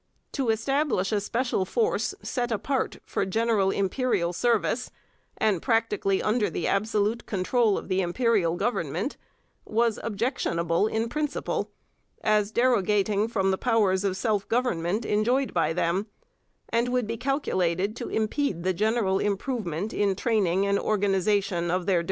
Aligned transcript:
To 0.31 0.49
establish 0.49 1.11
a 1.11 1.21
special 1.21 1.63
force, 1.63 2.15
set 2.23 2.51
apart 2.51 2.97
for 3.05 3.23
general 3.23 3.69
imperial 3.69 4.33
service, 4.33 4.89
and 5.37 5.61
practically 5.61 6.23
under 6.23 6.49
the 6.49 6.65
absolute 6.65 7.27
control 7.27 7.77
of 7.77 7.87
the 7.87 8.01
Imperial 8.01 8.55
Government, 8.55 9.15
was 9.63 9.99
objectionable 10.01 10.87
in 10.87 11.07
principle, 11.07 11.69
as 12.23 12.49
derogating 12.49 13.27
from 13.27 13.51
the 13.51 13.59
powers 13.59 14.03
of 14.03 14.17
self 14.17 14.47
government 14.49 15.05
enjoyed 15.05 15.53
by 15.53 15.71
them, 15.71 16.07
and 16.69 16.89
would 16.89 17.05
be 17.05 17.15
calculated 17.15 17.95
to 17.97 18.09
impede 18.09 18.63
the 18.63 18.73
general 18.73 19.19
improvement 19.19 19.93
in 19.93 20.15
training 20.15 20.65
and 20.65 20.79
organization 20.79 21.69
of 21.69 21.85
their 21.85 21.85
defence 21.85 21.85
forces.' 21.85 21.97